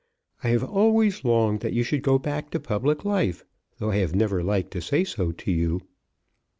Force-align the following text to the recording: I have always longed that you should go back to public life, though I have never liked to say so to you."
I 0.43 0.47
have 0.49 0.63
always 0.63 1.23
longed 1.23 1.59
that 1.59 1.73
you 1.73 1.83
should 1.83 2.01
go 2.01 2.17
back 2.17 2.49
to 2.49 2.59
public 2.59 3.05
life, 3.05 3.45
though 3.77 3.91
I 3.91 3.97
have 3.97 4.15
never 4.15 4.41
liked 4.41 4.71
to 4.71 4.81
say 4.81 5.03
so 5.03 5.31
to 5.31 5.51
you." 5.51 5.79